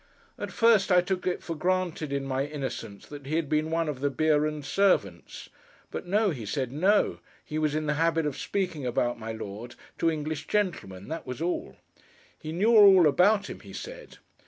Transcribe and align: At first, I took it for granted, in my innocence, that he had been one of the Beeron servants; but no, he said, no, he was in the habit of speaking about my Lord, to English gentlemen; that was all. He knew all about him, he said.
At 0.39 0.51
first, 0.51 0.91
I 0.91 1.01
took 1.01 1.27
it 1.27 1.43
for 1.43 1.55
granted, 1.55 2.11
in 2.11 2.25
my 2.25 2.47
innocence, 2.47 3.05
that 3.05 3.27
he 3.27 3.35
had 3.35 3.47
been 3.47 3.69
one 3.69 3.87
of 3.87 3.99
the 3.99 4.09
Beeron 4.09 4.63
servants; 4.63 5.49
but 5.91 6.07
no, 6.07 6.31
he 6.31 6.43
said, 6.43 6.71
no, 6.71 7.19
he 7.45 7.59
was 7.59 7.75
in 7.75 7.85
the 7.85 7.93
habit 7.93 8.25
of 8.25 8.35
speaking 8.35 8.83
about 8.83 9.19
my 9.19 9.31
Lord, 9.31 9.75
to 9.99 10.09
English 10.09 10.47
gentlemen; 10.47 11.07
that 11.09 11.27
was 11.27 11.39
all. 11.39 11.77
He 12.39 12.51
knew 12.51 12.75
all 12.75 13.07
about 13.07 13.47
him, 13.47 13.59
he 13.59 13.73
said. 13.73 14.17